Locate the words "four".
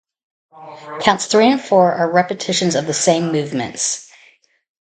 1.61-1.93